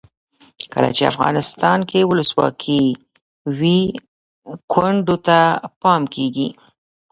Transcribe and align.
کله 0.73 0.89
چې 0.95 1.03
افغانستان 1.11 1.79
کې 1.89 1.99
ولسواکي 2.09 2.83
وي 3.59 3.81
کونډو 4.71 5.15
ته 5.27 5.39
پام 5.81 6.01
کیږي. 6.13 6.47